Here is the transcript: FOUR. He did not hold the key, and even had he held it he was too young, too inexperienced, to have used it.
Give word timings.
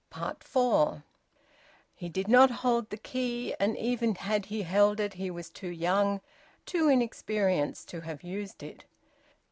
FOUR. 0.09 1.03
He 1.93 2.09
did 2.09 2.27
not 2.27 2.49
hold 2.49 2.89
the 2.89 2.97
key, 2.97 3.53
and 3.59 3.77
even 3.77 4.15
had 4.15 4.45
he 4.47 4.63
held 4.63 4.99
it 4.99 5.13
he 5.13 5.29
was 5.29 5.51
too 5.51 5.69
young, 5.69 6.21
too 6.65 6.89
inexperienced, 6.89 7.87
to 7.89 8.01
have 8.01 8.23
used 8.23 8.63
it. 8.63 8.85